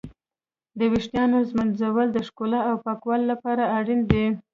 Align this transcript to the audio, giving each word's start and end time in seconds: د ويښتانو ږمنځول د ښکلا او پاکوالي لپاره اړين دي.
د 0.77 0.79
ويښتانو 0.91 1.37
ږمنځول 1.49 2.07
د 2.11 2.17
ښکلا 2.27 2.59
او 2.69 2.75
پاکوالي 2.85 3.25
لپاره 3.33 3.63
اړين 3.77 3.99
دي. 4.09 4.25